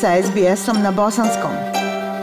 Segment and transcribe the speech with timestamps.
[0.00, 1.50] sa SBS-om na bosanskom.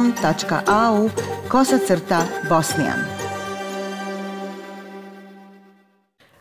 [1.49, 2.99] kosacrta bosnijan.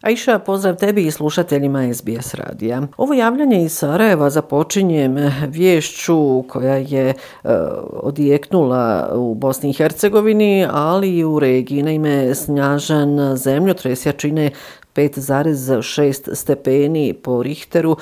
[0.02, 2.82] Aisha, pozdrav tebi i slušateljima SBS radija.
[2.98, 7.14] Ovo javljanje iz Sarajeva započinjem eh, vješću koja je e,
[7.94, 11.84] odjeknula u Bosni i Hercegovini, ali i u regiji.
[11.84, 14.52] Naime, snjažan zemljotres jačine
[14.96, 17.96] 5,6 stepeni po Richteru.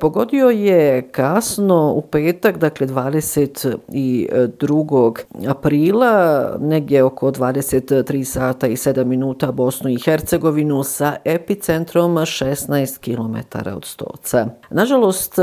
[0.00, 5.14] Pogodio je kasno u petak, dakle 22.
[5.48, 13.36] aprila, negdje oko 23 sata i 7 minuta Bosnu i Hercegovinu sa epicentrom 16 km
[13.76, 14.46] od Stoca.
[14.70, 15.34] Nažalost,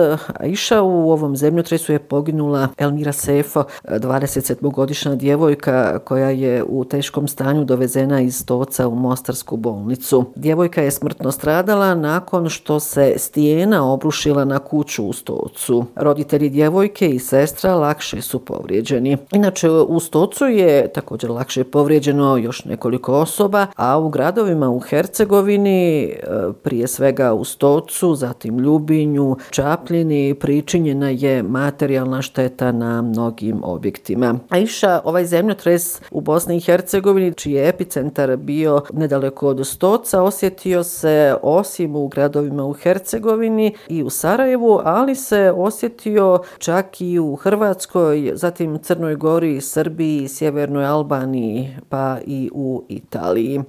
[0.45, 7.65] Iša u ovom zemljotresu je poginula Elmira Sefo, 27-godišnja djevojka koja je u teškom stanju
[7.65, 10.25] dovezena iz Stoca u Mostarsku bolnicu.
[10.35, 15.85] Djevojka je smrtno stradala nakon što se stijena obrušila na kuću u Stocu.
[15.95, 19.17] Roditelji djevojke i sestra lakše su povrijeđeni.
[19.31, 26.03] Inače, u Stocu je također lakše povrijeđeno još nekoliko osoba, a u gradovima u Hercegovini,
[26.03, 26.17] e,
[26.63, 34.35] prije svega u Stocu, zatim Ljubinju, Čapljini, pričinjena je materijalna šteta na mnogim objektima.
[34.49, 40.21] A iša ovaj zemljotres u Bosni i Hercegovini, čiji je epicentar bio nedaleko od Stoca,
[40.21, 47.19] osjetio se osim u gradovima u Hercegovini i u Sarajevu, ali se osjetio čak i
[47.19, 53.61] u Hrvatskoj, zatim Crnoj Gori, Srbiji, Sjevernoj Albaniji, pa i u Italiji.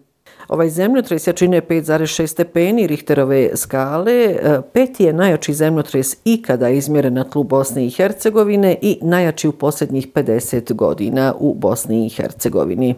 [0.49, 4.13] Ovaj zemljotres jačine 5,6 stepeni Richterove skale.
[4.13, 9.53] E, peti je najjači zemljotres ikada izmjeren na tlu Bosne i Hercegovine i najjači u
[9.53, 12.95] posljednjih 50 godina u Bosni i Hercegovini.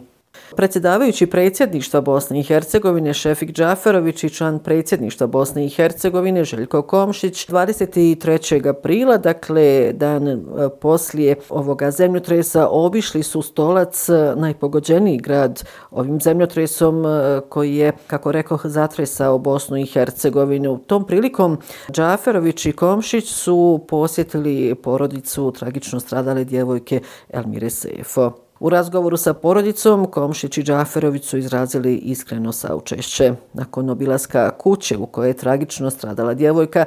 [0.55, 7.47] Predsjedavajući predsjedništva Bosne i Hercegovine Šefik Džaferović i član predsjedništva Bosne i Hercegovine Željko Komšić
[7.47, 8.69] 23.
[8.69, 10.37] aprila, dakle dan e,
[10.81, 18.31] poslije ovoga zemljotresa, obišli su stolac e, najpogođeniji grad ovim zemljotresom e, koji je, kako
[18.31, 20.77] rekao, zatresao Bosnu i Hercegovinu.
[20.87, 21.57] Tom prilikom
[21.91, 28.46] Džaferović i Komšić su posjetili porodicu tragično stradale djevojke Elmire Sefo.
[28.59, 33.33] U razgovoru sa porodicom, Komšić i Džaferović su izrazili iskreno saučešće.
[33.53, 36.85] Nakon obilaska kuće u kojoj je tragično stradala djevojka,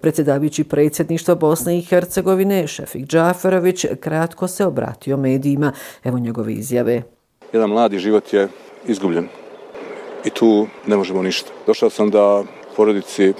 [0.00, 5.72] predsjedavajući predsjedništva Bosne i Hercegovine, Šefik Džaferović kratko se obratio medijima.
[6.04, 7.02] Evo njegove izjave.
[7.52, 8.48] Jedan mladi život je
[8.86, 9.28] izgubljen
[10.24, 11.50] i tu ne možemo ništa.
[11.66, 12.42] Došao sam da
[12.76, 13.32] porodici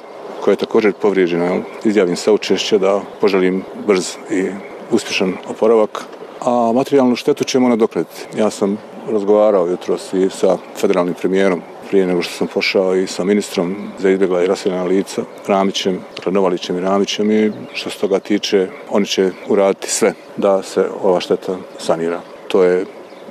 [0.44, 4.50] koja je također povrijeđena, izjavim saučešće da poželim brz i
[4.90, 6.04] uspješan oporavak
[6.44, 8.26] a materijalnu štetu ćemo nadokladiti.
[8.36, 8.78] Ja sam
[9.10, 14.10] razgovarao jutro i sa federalnim premijerom prije nego što sam pošao i sa ministrom za
[14.10, 19.06] izbjegla i raseljena lica, Ramićem, dakle, Novalićem i Ramićem i što se toga tiče, oni
[19.06, 22.20] će uraditi sve da se ova šteta sanira.
[22.48, 22.84] To je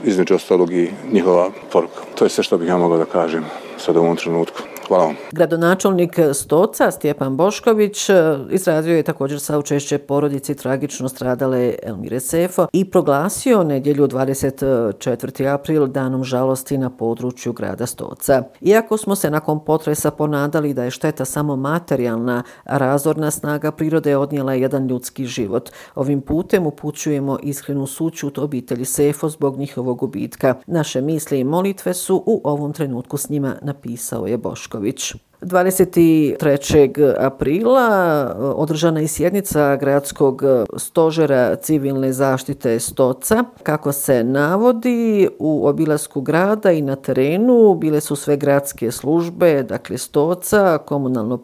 [0.04, 2.02] između ostalog i njihova poruka.
[2.16, 3.46] To je sve što bih ja mogao da kažem
[3.78, 4.62] sad u ovom trenutku.
[4.92, 5.16] Hvala vam.
[5.32, 8.14] Gradonačelnik Stoca, Stjepan Bošković, e,
[8.50, 15.54] izrazio je također sa učešće porodici tragično stradale Elmire Sefo i proglasio nedjelju 24.
[15.54, 18.44] april danom žalosti na području grada Stoca.
[18.62, 24.18] Iako smo se nakon potresa ponadali da je šteta samo materijalna, a razorna snaga prirode
[24.18, 30.56] odnijela jedan ljudski život, ovim putem upućujemo iskrenu sućut obitelji Sefo zbog njihovog gubitka.
[30.68, 34.81] Naše misli i molitve su u ovom trenutku s njima napisao je Bošković.
[34.82, 35.16] Ivković.
[35.42, 37.14] 23.
[37.18, 43.44] aprila e, održana je sjednica gradskog e, stožera civilne zaštite Stoca.
[43.64, 49.98] Kako se navodi, u obilasku grada i na terenu bile su sve gradske službe, dakle
[49.98, 51.38] Stoca, komunalno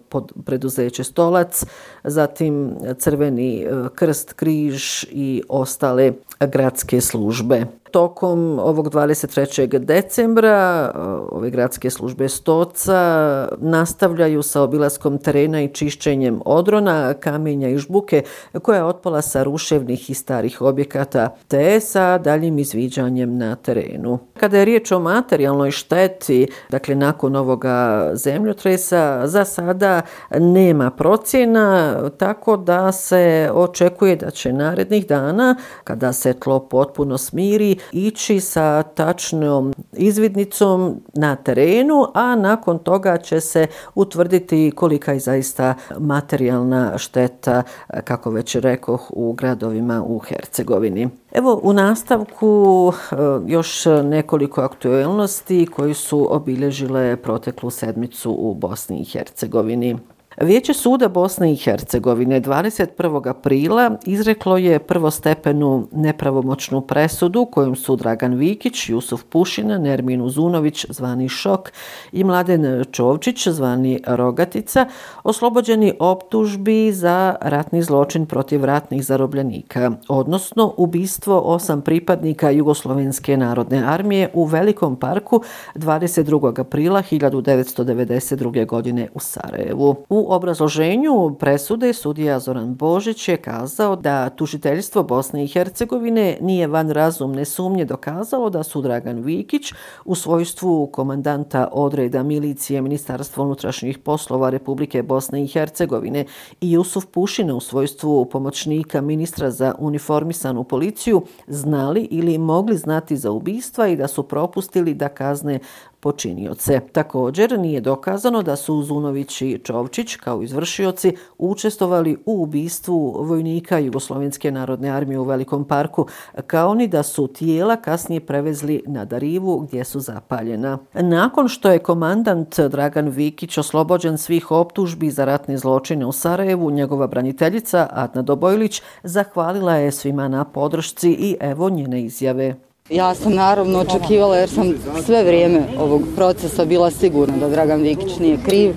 [0.45, 1.65] preduzeće Stolac,
[2.03, 7.65] zatim Crveni e, krst, križ i ostale gradske službe.
[7.91, 9.79] Tokom ovog 23.
[9.79, 10.91] decembra
[11.31, 18.23] ove gradske službe Stoca nastavljaju sa obilaskom terena i čišćenjem odrona, kamenja i žbuke
[18.61, 24.19] koja je otpala sa ruševnih i starih objekata te sa daljim izviđanjem na terenu.
[24.39, 30.01] Kada je riječ o materijalnoj šteti, dakle nakon ovoga zemljotresa, za sada
[30.39, 37.77] nema procjena, tako da se očekuje da će narednih dana, kada se tlo potpuno smiri,
[37.91, 45.73] ići sa tačnom izvidnicom na terenu, a nakon toga će se utvrditi kolika je zaista
[45.99, 47.63] materijalna šteta,
[48.03, 51.09] kako već rekao, u gradovima u Hercegovini.
[51.31, 53.15] Evo u nastavku e,
[53.47, 59.97] još nekoliko aktuelnosti koji su obilježile proteklu sedmicu u Bosni i Hercegovini.
[60.41, 63.29] Vijeće suda Bosne i Hercegovine 21.
[63.29, 71.29] aprila izreklo je prvostepenu nepravomoćnu presudu kojom su Dragan Vikić, Jusuf Pušina, Nermin Uzunović, zvani
[71.29, 71.71] Šok
[72.11, 74.85] i Mladen Čovčić, zvani Rogatica,
[75.23, 84.29] oslobođeni optužbi za ratni zločin protiv ratnih zarobljenika, odnosno ubistvo osam pripadnika Jugoslovenske narodne armije
[84.33, 85.41] u Velikom parku
[85.75, 86.59] 22.
[86.59, 88.65] aprila 1992.
[88.65, 89.95] godine u Sarajevu.
[90.09, 96.89] U obrazloženju presude sudija Zoran Božić je kazao da tužiteljstvo Bosne i Hercegovine nije van
[96.89, 99.73] razumne sumnje dokazalo da su Dragan Vikić
[100.05, 106.25] u svojstvu komandanta odreda milicije Ministarstva unutrašnjih poslova Republike Bosne i Hercegovine
[106.61, 113.31] i Jusuf Pušina u svojstvu pomoćnika ministra za uniformisanu policiju znali ili mogli znati za
[113.31, 115.59] ubistva i da su propustili da kazne
[116.07, 116.79] počinioce.
[116.91, 124.51] Također nije dokazano da su Zunović i Čovčić kao izvršioci učestovali u ubistvu vojnika Jugoslovenske
[124.51, 126.07] narodne armije u Velikom parku,
[126.47, 130.77] kao ni da su tijela kasnije prevezli na Darivu gdje su zapaljena.
[130.93, 137.07] Nakon što je komandant Dragan Vikić oslobođen svih optužbi za ratne zločine u Sarajevu, njegova
[137.07, 142.66] braniteljica Adna Dobojlić zahvalila je svima na podršci i evo njene izjave.
[142.89, 144.73] Ja sam naravno očekivala jer sam
[145.05, 148.75] sve vrijeme ovog procesa bila sigurna da Dragan Vikić nije kriv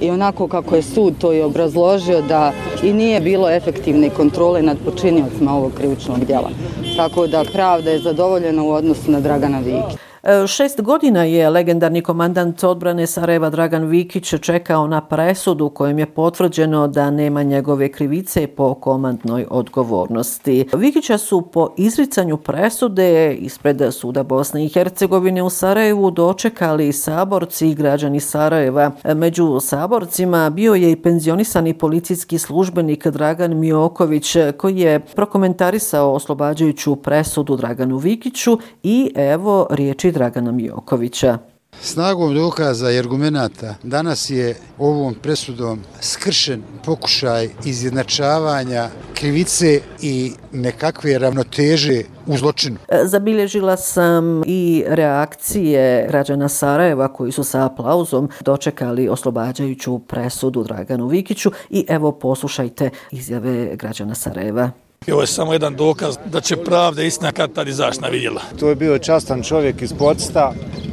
[0.00, 4.76] i onako kako je sud to i obrazložio da i nije bilo efektivne kontrole nad
[4.84, 6.50] počinjacima ovog krivičnog djela.
[6.96, 10.11] Tako da pravda je zadovoljena u odnosu na Dragana Vikića.
[10.46, 16.88] Šest godina je legendarni komandant odbrane Sarajeva Dragan Vikić čekao na presudu kojem je potvrđeno
[16.88, 20.68] da nema njegove krivice po komandnoj odgovornosti.
[20.76, 27.74] Vikića su po izricanju presude ispred suda Bosne i Hercegovine u Sarajevu dočekali saborci i
[27.74, 28.90] građani Sarajeva.
[29.14, 37.56] Među saborcima bio je i penzionisani policijski službenik Dragan Mioković koji je prokomentarisao oslobađajuću presudu
[37.56, 41.38] Draganu Vikiću i evo riječi Dragana Mijokovića.
[41.84, 52.02] Snagom dokaza i argumenta danas je ovom presudom skršen pokušaj izjednačavanja krivice i nekakve ravnoteže
[52.26, 52.76] u zločinu.
[52.88, 61.06] E, zabilježila sam i reakcije građana Sarajeva koji su sa aplauzom dočekali oslobađajuću presudu Draganu
[61.06, 64.70] Vikiću i evo poslušajte izjave građana Sarajeva.
[65.06, 68.42] I ovo je samo jedan dokaz da će pravda istina kad tad izaš na vidjela.
[68.60, 70.52] To je bio častan čovjek iz Podsta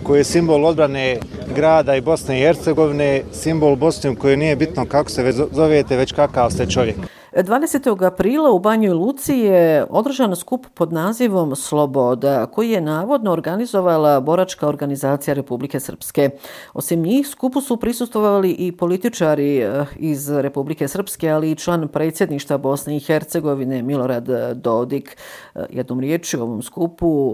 [0.10, 1.18] koji je simbol odbrane
[1.56, 6.50] grada i Bosne i Hercegovine, simbol Bosne koji nije bitno kako se zovete, već kakav
[6.50, 6.96] ste čovjek.
[7.34, 8.06] 20.
[8.06, 14.68] aprila u Banjoj Luci je održan skup pod nazivom Sloboda, koji je navodno organizovala boračka
[14.68, 16.30] organizacija Republike Srpske.
[16.74, 22.58] Osim njih, skupu su prisustovali i političari eh, iz Republike Srpske, ali i član predsjedništa
[22.58, 25.18] Bosne i Hercegovine Milorad Dodik.
[25.56, 27.34] Eh, jednom riječi u ovom skupu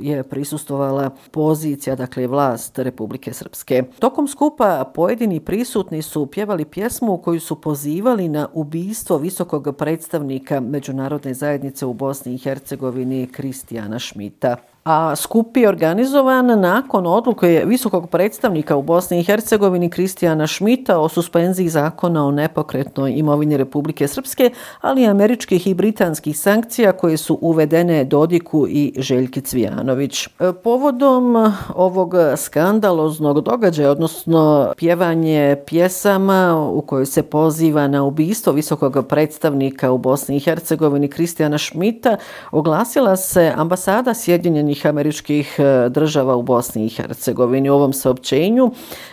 [0.00, 3.82] eh, je prisustovala pozicija, dakle vlast Republike Srpske.
[3.98, 11.34] Tokom skupa pojedini prisutni su pjevali pjesmu koju su pozivali na ubijstvo visokog predstavnika Međunarodne
[11.34, 14.56] zajednice u Bosni i Hercegovini Kristijana Šmita
[14.86, 21.08] a skup je organizovan nakon odluke visokog predstavnika u Bosni i Hercegovini Kristijana Šmita o
[21.08, 24.50] suspenziji zakona o nepokretnoj imovini Republike Srpske,
[24.80, 30.28] ali i američkih i britanskih sankcija koje su uvedene Dodiku i Željki Cvijanović.
[30.64, 39.92] Povodom ovog skandaloznog događaja, odnosno pjevanje pjesama u kojoj se poziva na ubistvo visokog predstavnika
[39.92, 42.16] u Bosni i Hercegovini Kristijana Šmita,
[42.50, 47.70] oglasila se ambasada Sjedinjenih Sjedinjenih američkih e, država u Bosni i Hercegovini.
[47.70, 48.70] U ovom saopćenju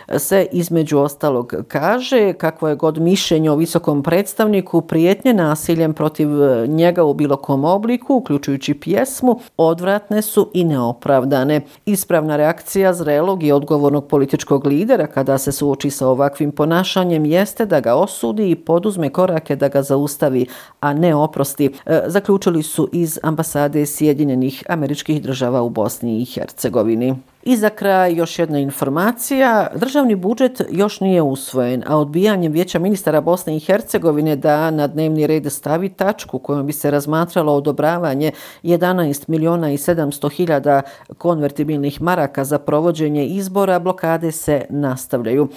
[0.08, 6.42] e, se između ostalog kaže kakvo je god mišljenje o visokom predstavniku prijetnje nasiljem protiv
[6.42, 11.60] e, njega u bilo kom obliku, uključujući pjesmu, odvratne su i neopravdane.
[11.86, 17.80] Ispravna reakcija zrelog i odgovornog političkog lidera kada se suoči sa ovakvim ponašanjem jeste da
[17.80, 20.46] ga osudi i poduzme korake da ga zaustavi,
[20.80, 21.70] a ne oprosti.
[22.06, 27.14] Zaključili su iz ambasade Sjedinjenih američkih država u Bosni i Hercegovini.
[27.46, 29.66] I za kraj još jedna informacija.
[29.74, 35.26] Državni budžet još nije usvojen, a odbijanjem vijeća ministara Bosne i Hercegovine da na dnevni
[35.26, 38.32] red stavi tačku kojom bi se razmatralo odobravanje
[38.62, 40.82] 11 miliona i 700 hiljada
[41.18, 45.48] konvertibilnih maraka za provođenje izbora, blokade se nastavljaju.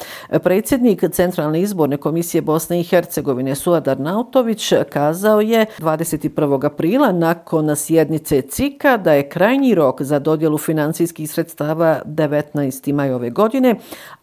[0.43, 6.65] Predsjednik Centralne izborne komisije Bosne i Hercegovine Suadar Nautović kazao je 21.
[6.65, 12.93] aprila nakon sjednice CIKA da je krajnji rok za dodjelu financijskih sredstava održava 19.
[12.93, 13.75] maj ove godine,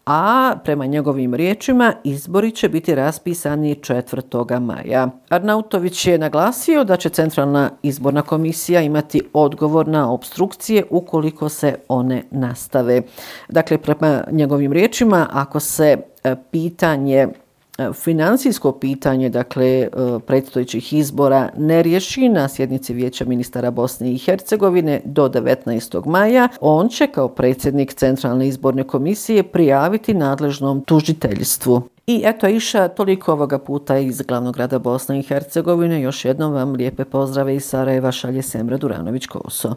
[0.05, 4.59] a prema njegovim riječima izbori će biti raspisani 4.
[4.59, 5.09] maja.
[5.29, 12.23] Arnautović je naglasio da će Centralna izborna komisija imati odgovor na obstrukcije ukoliko se one
[12.31, 13.01] nastave.
[13.49, 17.27] Dakle, prema njegovim riječima, ako se e, pitanje
[17.77, 19.89] E, financijsko pitanje, dakle, e,
[20.25, 26.05] predstojećih predstojićih izbora ne riješi na sjednici Vijeća ministara Bosne i Hercegovine do 19.
[26.05, 31.81] maja, on će kao predsjednik Centralne izborne komisije prijaviti nadležnom tužiteljstvu.
[32.07, 36.01] I eto iša toliko ovoga puta iz glavnog grada Bosne i Hercegovine.
[36.01, 39.75] Još jednom vam lijepe pozdrave iz Sarajeva šalje Semra Duranović-Koso.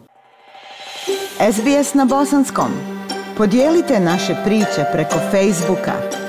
[1.51, 2.71] SBS na bosanskom.
[3.37, 6.28] Podijelite naše priče preko Facebooka.